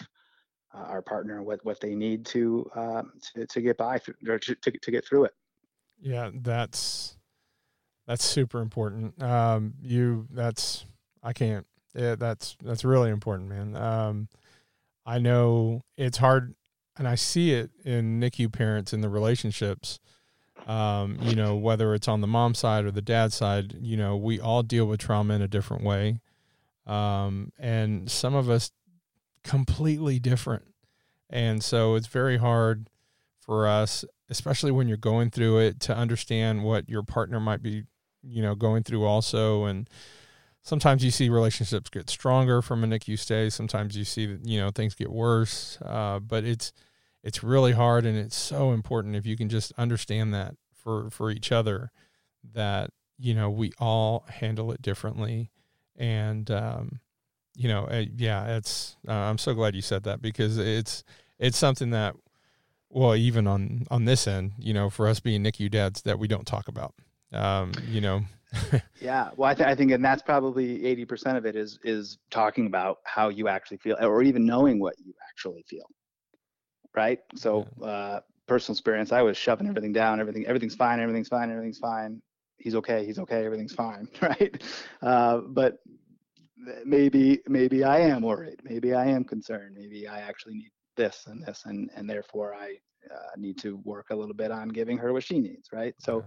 [0.73, 4.39] uh, our partner what what they need to uh, to, to get by through, or
[4.39, 5.33] to, to to get through it.
[5.99, 7.17] Yeah, that's
[8.07, 9.21] That's super important.
[9.21, 10.85] Um, you, that's,
[11.21, 13.75] I can't, yeah, that's, that's really important, man.
[13.75, 14.29] Um,
[15.05, 16.55] I know it's hard
[16.97, 19.99] and I see it in NICU parents in the relationships.
[20.65, 24.17] Um, you know, whether it's on the mom side or the dad side, you know,
[24.17, 26.19] we all deal with trauma in a different way.
[26.85, 28.71] Um, and some of us
[29.43, 30.65] completely different.
[31.29, 32.89] And so it's very hard
[33.39, 37.83] for us, especially when you're going through it, to understand what your partner might be,
[38.21, 39.65] you know, going through also.
[39.65, 39.89] And
[40.63, 43.49] sometimes you see relationships get stronger from a NICU stay.
[43.49, 45.77] Sometimes you see, you know, things get worse.
[45.81, 46.73] Uh, but it's,
[47.27, 51.29] it's really hard and it's so important if you can just understand that for for
[51.29, 51.91] each other
[52.53, 55.51] that you know we all handle it differently.
[55.99, 56.99] And um,
[57.57, 61.03] you know uh, yeah it's uh, i'm so glad you said that because it's
[61.39, 62.15] it's something that
[62.89, 66.27] well even on on this end you know for us being nicu dads that we
[66.27, 66.93] don't talk about
[67.33, 68.21] um, you know.
[69.01, 72.65] Yeah well I, th- I think and that's probably 80% of it is is talking
[72.65, 75.85] about how you actually feel or even knowing what you actually feel
[76.95, 77.19] right?
[77.35, 81.79] So uh, personal experience, I was shoving everything down, everything, everything's fine, everything's fine, everything's
[81.79, 82.21] fine.
[82.57, 84.63] He's okay, he's okay, everything's fine, right?
[85.01, 85.79] Uh, but
[86.85, 91.43] maybe, maybe I am worried, maybe I am concerned, maybe I actually need this and
[91.43, 92.77] this, and and therefore I
[93.13, 95.93] uh, need to work a little bit on giving her what she needs, right?
[95.99, 96.23] So.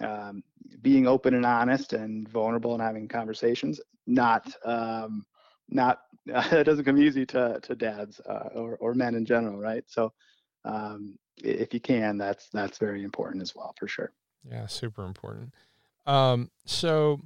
[0.00, 0.42] Um,
[0.80, 5.24] being open and honest and vulnerable and having conversations, not um,
[5.68, 9.84] not it doesn't come easy to to dads uh, or or men in general, right?
[9.86, 10.12] So
[10.64, 14.12] um, if you can, that's that's very important as well, for sure.
[14.48, 15.54] Yeah, super important.
[16.06, 17.20] Um, so,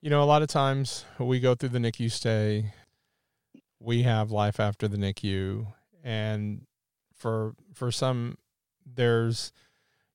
[0.00, 2.72] you know, a lot of times we go through the NICU stay,
[3.80, 5.66] we have life after the NICU,
[6.02, 6.66] and
[7.14, 8.38] for for some,
[8.86, 9.52] there's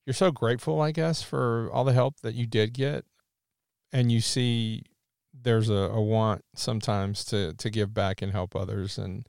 [0.05, 3.05] you're so grateful, I guess, for all the help that you did get,
[3.91, 4.83] and you see
[5.41, 9.27] there's a, a want sometimes to to give back and help others and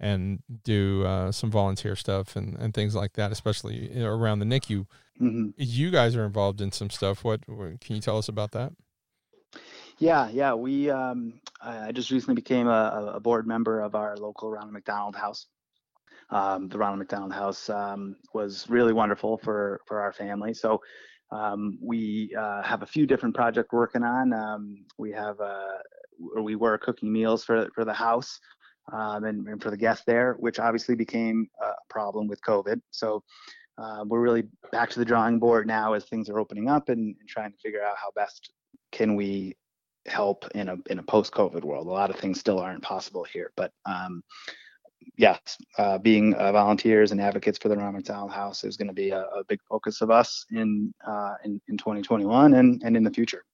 [0.00, 4.86] and do uh, some volunteer stuff and, and things like that, especially around the NICU.
[5.20, 5.50] Mm-hmm.
[5.56, 7.24] You guys are involved in some stuff.
[7.24, 8.72] What, what, can you tell us about that?
[9.98, 10.54] Yeah, yeah.
[10.54, 15.14] We um, I just recently became a, a, board member of our local Ronald McDonald
[15.14, 15.46] House.
[16.30, 20.52] Um, the Ronald McDonald House um, was really wonderful for for our family.
[20.52, 20.82] So
[21.34, 24.32] um, we uh, have a few different projects working on.
[24.32, 25.78] Um, we have, uh,
[26.40, 28.38] we were cooking meals for for the house
[28.92, 32.80] um, and, and, for the guests there, which obviously became a problem with COVID.
[32.92, 33.24] So
[33.78, 37.16] uh, we're really back to the drawing board now as things are opening up and,
[37.18, 38.52] and trying to figure out how best
[38.92, 39.56] can we
[40.06, 41.88] help in a in a post-COVID world.
[41.88, 43.72] A lot of things still aren't possible here, but
[45.16, 48.94] yes, uh, being uh, volunteers and advocates for the Ronald McDonald House is going to
[48.94, 53.04] be a, a, big focus of us in, uh, in in 2021 and and in
[53.04, 53.44] the future.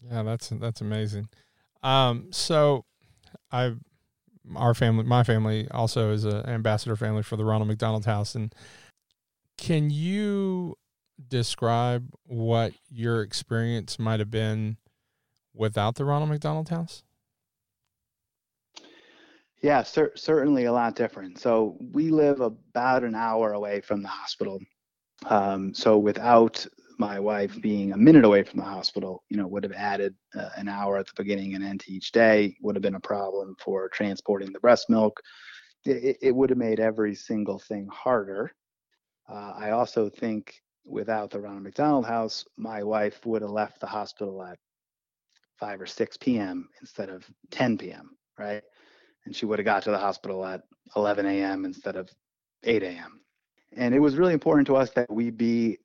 [0.00, 1.28] Yeah, that's that's amazing.
[1.82, 2.84] Um, so,
[3.50, 3.74] I,
[4.54, 8.54] our family, my family also is an ambassador family for the Ronald McDonald House, and
[9.58, 10.76] can you
[11.28, 14.76] describe what your experience might have been
[15.54, 17.04] without the Ronald McDonald House?
[19.62, 21.38] Yeah, cer- certainly a lot different.
[21.38, 24.58] So we live about an hour away from the hospital.
[25.26, 26.66] Um, so without
[26.98, 30.50] my wife being a minute away from the hospital, you know, would have added uh,
[30.56, 32.56] an hour at the beginning and end to each day.
[32.62, 35.20] Would have been a problem for transporting the breast milk.
[35.84, 38.52] It, it would have made every single thing harder.
[39.28, 43.86] Uh, I also think without the Ronald McDonald House, my wife would have left the
[43.86, 44.58] hospital at
[45.58, 46.68] 5 or 6 p.m.
[46.80, 48.16] instead of 10 p.m.
[48.38, 48.62] Right
[49.24, 50.62] and she would have got to the hospital at
[50.96, 51.64] 11 a.m.
[51.64, 52.10] instead of
[52.64, 53.20] 8 a.m.
[53.76, 55.78] And it was really important to us that we be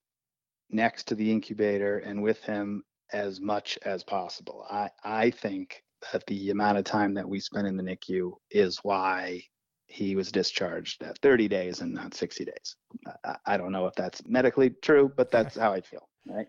[0.69, 4.65] next to the incubator and with him as much as possible.
[4.69, 8.79] I, I think that the amount of time that we spent in the NICU is
[8.83, 9.41] why
[9.87, 12.75] he was discharged at 30 days and not 60 days.
[13.23, 16.47] I, I don't know if that's medically true, but that's how I feel, right?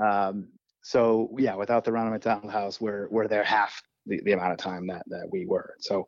[0.00, 0.48] Um,
[0.82, 4.58] so yeah, without the Ronald McDonald House, we're we're there half the, the amount of
[4.58, 5.74] time that that we were.
[5.78, 6.06] So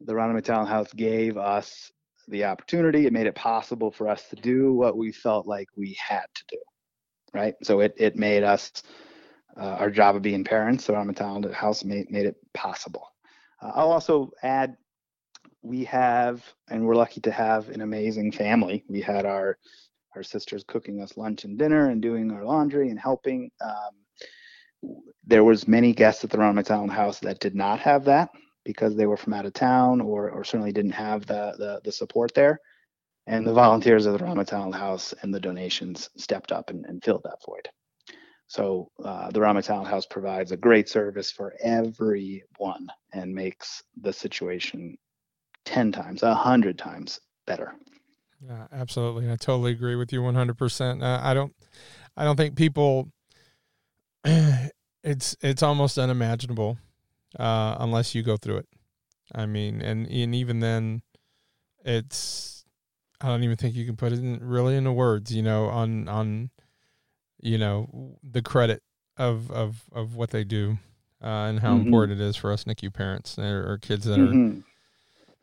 [0.00, 1.90] the Ronald McDonald House gave us
[2.28, 3.06] the opportunity.
[3.06, 6.44] It made it possible for us to do what we felt like we had to
[6.48, 6.58] do,
[7.34, 7.54] right?
[7.62, 8.70] So it it made us
[9.56, 10.86] uh, our job of being parents.
[10.86, 13.08] The Ronald McDonald House made made it possible.
[13.60, 14.76] Uh, I'll also add
[15.62, 18.84] we have and we're lucky to have an amazing family.
[18.88, 19.58] We had our
[20.14, 23.50] our sisters cooking us lunch and dinner and doing our laundry and helping.
[23.64, 24.01] Um,
[25.24, 28.30] there was many guests at the Ronald McDonald House that did not have that
[28.64, 31.92] because they were from out of town or, or certainly didn't have the, the, the
[31.92, 32.58] support there.
[33.26, 37.02] And the volunteers of the Ronald McDonald House and the donations stepped up and, and
[37.02, 37.68] filled that void.
[38.48, 44.12] So uh, the Ronald McDonald House provides a great service for everyone and makes the
[44.12, 44.98] situation
[45.64, 47.72] ten times, a hundred times better.
[48.44, 49.30] Yeah, absolutely.
[49.30, 51.02] I totally agree with you 100%.
[51.02, 51.54] Uh, I don't
[52.16, 53.08] I don't think people
[55.04, 56.78] it's it's almost unimaginable
[57.38, 58.68] uh, unless you go through it.
[59.34, 61.02] I mean, and and even then
[61.84, 62.64] it's
[63.20, 66.08] I don't even think you can put it in, really into words, you know, on
[66.08, 66.50] on
[67.40, 68.82] you know, the credit
[69.16, 70.78] of of of what they do.
[71.22, 71.86] Uh, and how mm-hmm.
[71.86, 74.58] important it is for us NICU parents or, or kids that mm-hmm.
[74.58, 74.62] are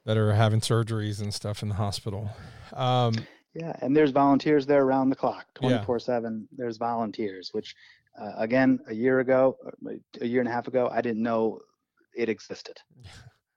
[0.06, 2.30] that are having surgeries and stuff in the hospital.
[2.74, 3.14] Um,
[3.54, 6.48] yeah, and there's volunteers there around the clock, twenty four seven.
[6.52, 7.76] There's volunteers, which,
[8.18, 9.92] uh, again, a year ago, uh,
[10.22, 11.60] a year and a half ago, I didn't know
[12.16, 12.78] it existed.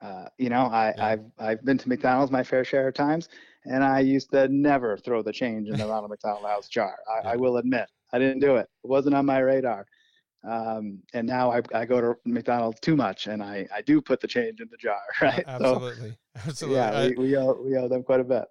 [0.03, 1.07] Uh, you know, I, yeah.
[1.07, 3.29] I've I've been to McDonald's my fair share of times,
[3.67, 6.97] and I used to never throw the change in the Ronald McDonald House jar.
[7.09, 7.31] I, yeah.
[7.31, 8.69] I will admit, I didn't do it.
[8.83, 9.87] It wasn't on my radar.
[10.43, 14.21] Um, and now I, I go to McDonald's too much, and I, I do put
[14.21, 15.45] the change in the jar, right?
[15.47, 16.79] Absolutely, so, absolutely.
[16.79, 18.45] Yeah, I, we, we owe we owe them quite a bit.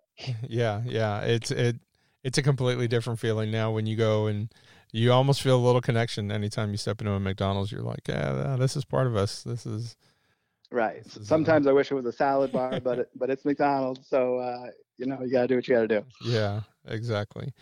[0.47, 1.20] Yeah, yeah.
[1.22, 1.78] It's it
[2.24, 4.54] it's a completely different feeling now when you go and
[4.91, 7.71] you almost feel a little connection anytime you step into a McDonald's.
[7.71, 9.43] You're like, yeah, this is part of us.
[9.43, 9.95] This is
[10.71, 11.03] right.
[11.03, 13.45] This is, uh, Sometimes I wish it was a salad bar, but it, but it's
[13.45, 14.67] McDonald's, so uh,
[14.97, 16.03] you know you got to do what you got to do.
[16.23, 17.53] Yeah, exactly.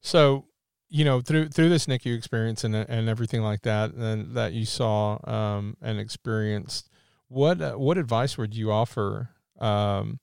[0.00, 0.46] So
[0.88, 4.64] you know through through this NICU experience and and everything like that and that you
[4.64, 6.90] saw um, and experienced,
[7.28, 10.20] what uh, what advice would you offer um,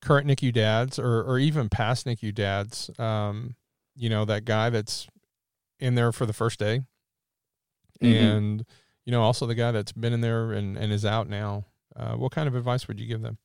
[0.00, 2.90] current NICU dads or or even past NICU dads?
[2.98, 3.54] Um,
[3.94, 5.06] you know that guy that's
[5.84, 6.82] in there for the first day,
[8.02, 8.14] mm-hmm.
[8.14, 8.66] and
[9.04, 11.66] you know also the guy that's been in there and and is out now.
[11.94, 13.38] Uh, what kind of advice would you give them?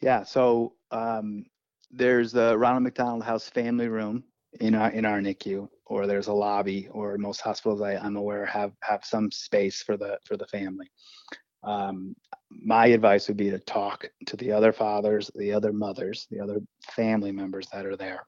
[0.00, 1.44] Yeah, so um,
[1.90, 4.24] there's the Ronald McDonald House family room
[4.60, 8.46] in our in our NICU, or there's a lobby, or most hospitals I, I'm aware
[8.46, 10.90] have have some space for the for the family.
[11.62, 12.14] Um,
[12.50, 16.60] my advice would be to talk to the other fathers, the other mothers, the other
[16.94, 18.26] family members that are there.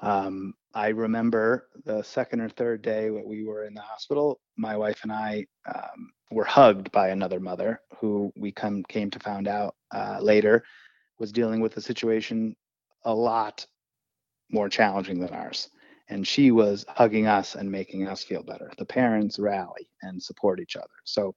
[0.00, 4.76] Um, I remember the second or third day that we were in the hospital, my
[4.76, 9.48] wife and I um, were hugged by another mother who we come came to find
[9.48, 10.64] out uh, later
[11.18, 12.54] was dealing with a situation
[13.04, 13.66] a lot
[14.50, 15.70] more challenging than ours.
[16.10, 18.70] And she was hugging us and making us feel better.
[18.76, 20.84] The parents rally and support each other.
[21.04, 21.34] So,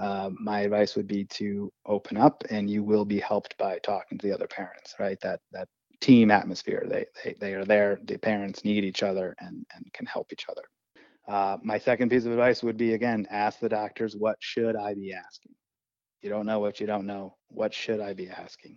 [0.00, 4.16] uh, my advice would be to open up, and you will be helped by talking
[4.16, 4.94] to the other parents.
[4.98, 5.20] Right?
[5.20, 5.68] That that
[6.02, 6.84] team atmosphere.
[6.86, 7.98] They they they are there.
[8.04, 10.62] The parents need each other and and can help each other.
[11.26, 14.94] Uh, my second piece of advice would be again, ask the doctors, what should I
[14.94, 15.54] be asking?
[16.20, 17.36] You don't know what you don't know.
[17.48, 18.76] What should I be asking?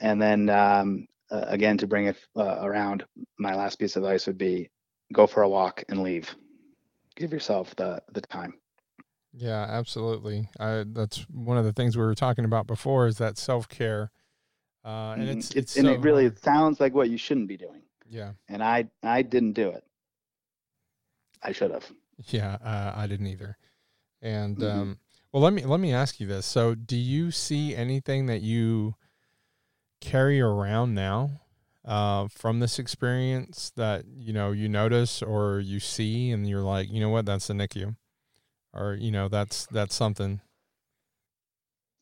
[0.00, 3.04] And then um, uh, again, to bring it uh, around,
[3.38, 4.70] my last piece of advice would be
[5.12, 6.34] go for a walk and leave.
[7.16, 8.54] Give yourself the the time.
[9.34, 10.48] Yeah, absolutely.
[10.60, 14.10] I, that's one of the things we were talking about before is that self care,
[14.84, 15.38] uh, and mm-hmm.
[15.38, 17.82] it's, it's, and so it really it sounds like what you shouldn't be doing.
[18.08, 19.84] Yeah, and I I didn't do it.
[21.42, 21.90] I should have.
[22.28, 23.56] Yeah, uh, I didn't either.
[24.20, 24.80] And mm-hmm.
[24.80, 24.98] um,
[25.32, 26.46] well, let me let me ask you this.
[26.46, 28.94] So, do you see anything that you
[30.00, 31.42] carry around now
[31.84, 36.90] uh, from this experience that you know you notice or you see and you're like
[36.90, 37.94] you know what that's the nicu
[38.72, 40.40] or you know that's that's something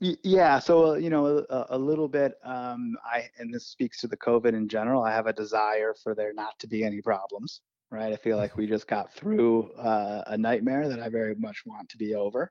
[0.01, 4.17] yeah so you know a, a little bit um, i and this speaks to the
[4.17, 8.13] covid in general i have a desire for there not to be any problems right
[8.13, 11.89] i feel like we just got through uh, a nightmare that i very much want
[11.89, 12.51] to be over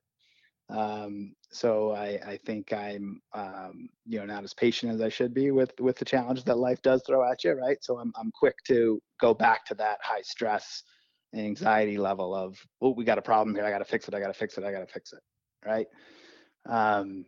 [0.70, 5.34] um, so I, I think I'm, um, you know, not as patient as I should
[5.34, 7.78] be with with the challenges that life does throw at you, right?
[7.82, 10.84] So I'm I'm quick to go back to that high stress
[11.36, 13.66] anxiety level of, oh, we got a problem here.
[13.66, 14.14] I got to fix it.
[14.14, 14.64] I got to fix it.
[14.64, 15.20] I got to fix it,
[15.66, 15.88] right?
[16.68, 17.26] Um,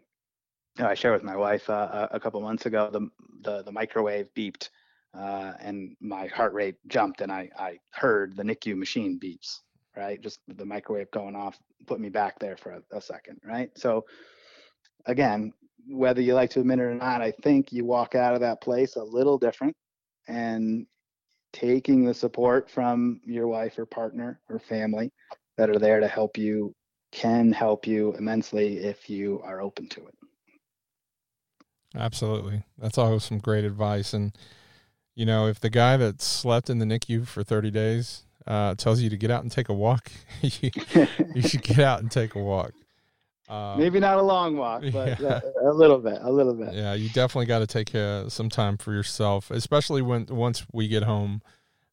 [0.80, 2.90] know, I shared with my wife uh, a couple months ago.
[2.92, 3.10] The
[3.42, 4.70] the the microwave beeped,
[5.18, 9.60] uh, and my heart rate jumped, and I I heard the NICU machine beeps,
[9.96, 10.22] right?
[10.22, 13.70] Just the microwave going off put me back there for a, a second, right?
[13.76, 14.06] So
[15.06, 15.54] again,
[15.88, 18.62] whether you like to admit it or not, I think you walk out of that
[18.62, 19.76] place a little different
[20.28, 20.86] and
[21.54, 25.12] taking the support from your wife or partner or family
[25.58, 26.74] that are there to help you
[27.12, 30.16] can help you immensely if you are open to it.
[31.96, 32.64] Absolutely.
[32.78, 34.14] That's always some great advice.
[34.14, 34.36] And,
[35.16, 39.02] you know, if the guy that slept in the NICU for 30 days uh, tells
[39.02, 40.12] you to get out and take a walk,
[40.42, 40.72] you,
[41.36, 42.72] you, should get out and take a walk.
[43.50, 45.42] Uh, Maybe not a long walk, but yeah.
[45.62, 46.74] a, a little bit, a little bit.
[46.74, 50.88] Yeah, you definitely got to take uh, some time for yourself, especially when once we
[50.88, 51.42] get home.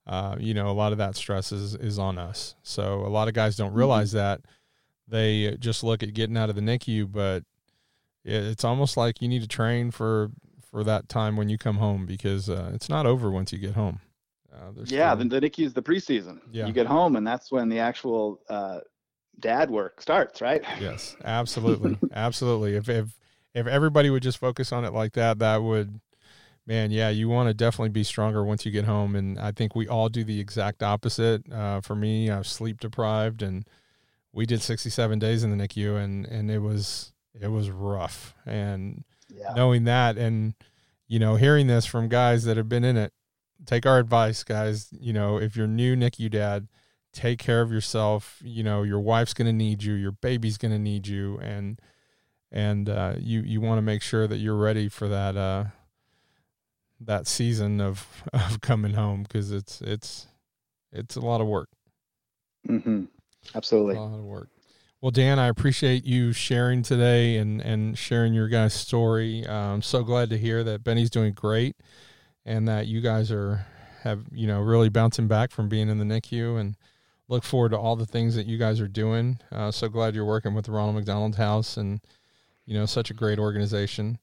[0.07, 2.55] uh, you know, a lot of that stress is, is on us.
[2.63, 3.79] So a lot of guys don't mm-hmm.
[3.79, 4.19] realize mm-hmm.
[4.19, 4.41] that.
[5.09, 7.43] They just look at getting out of the NICU, but
[8.29, 10.31] it's almost like you need to train for
[10.71, 13.75] for that time when you come home because uh, it's not over once you get
[13.75, 14.01] home.
[14.53, 15.29] Uh, yeah, still...
[15.29, 16.41] the, the NICU is the preseason.
[16.51, 16.67] Yeah.
[16.67, 18.81] You get home, and that's when the actual uh,
[19.41, 20.63] dad work starts, right?
[20.81, 22.77] Yes, absolutely, absolutely.
[22.77, 23.17] If if
[23.55, 26.01] if everybody would just focus on it like that, that would
[26.67, 29.17] man, yeah, you want to definitely be stronger once you get home.
[29.17, 31.51] And I think we all do the exact opposite.
[31.51, 33.67] Uh, for me, I was sleep deprived, and
[34.33, 38.35] we did 67 days in the NICU, and and it was it was rough.
[38.47, 39.53] And yeah.
[39.55, 40.55] knowing that, and
[41.07, 43.13] you know, hearing this from guys that have been in it,
[43.67, 44.89] take our advice, guys.
[44.93, 46.69] You know, if you're new NICU dad,
[47.13, 48.41] take care of yourself.
[48.45, 51.81] You know, your wife's going to need you, your baby's going to need you, and
[52.51, 55.65] and uh, you you want to make sure that you're ready for that uh,
[57.01, 60.27] that season of of coming home because it's it's
[60.93, 61.69] it's a lot of work.
[62.69, 63.05] Mm-hmm.
[63.55, 64.51] Absolutely, a lot of work.
[65.01, 69.47] Well, Dan, I appreciate you sharing today and and sharing your guys' story.
[69.47, 71.77] Uh, I'm so glad to hear that Benny's doing great,
[72.45, 73.65] and that you guys are
[74.03, 76.77] have you know really bouncing back from being in the NICU and
[77.29, 79.39] look forward to all the things that you guys are doing.
[79.53, 82.01] Uh, so glad you're working with the Ronald McDonald House and
[82.67, 84.19] you know such a great organization.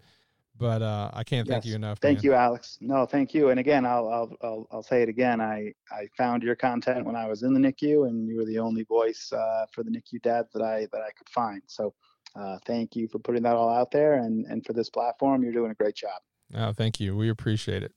[0.57, 1.99] But uh, I can't thank you enough.
[1.99, 2.23] Thank man.
[2.23, 2.77] you, Alex.
[2.79, 3.49] No, thank you.
[3.49, 5.41] And again, I'll, I'll I'll I'll say it again.
[5.41, 8.59] I I found your content when I was in the NICU, and you were the
[8.59, 11.61] only voice uh, for the NICU dads that I that I could find.
[11.67, 11.93] So.
[12.37, 15.41] Uh, thank you for putting that all out there and, and for this platform.
[15.41, 16.19] You're doing a great job.
[16.53, 17.15] Oh, thank you.
[17.15, 17.93] We appreciate it.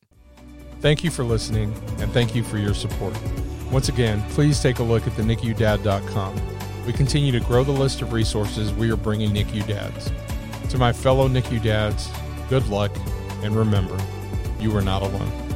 [0.80, 3.16] Thank you for listening and thank you for your support.
[3.72, 6.40] Once again, please take a look at the NICUDad.com.
[6.86, 10.10] We continue to grow the list of resources we are bringing NICU dads.
[10.70, 12.08] To my fellow NICU dads,
[12.48, 12.96] good luck,
[13.42, 13.98] and remember,
[14.58, 15.47] you are not alone.